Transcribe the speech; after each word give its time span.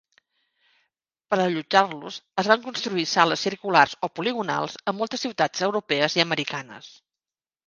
Per 1.33 1.37
allotjar-los 1.43 2.17
es 2.43 2.49
van 2.51 2.63
construir 2.69 3.05
sales 3.11 3.43
circulars 3.49 3.95
o 4.09 4.11
poligonals 4.21 4.79
en 4.93 4.99
moltes 5.03 5.27
ciutats 5.27 5.67
europees 5.69 6.19
i 6.21 6.25
americanes. 6.27 6.91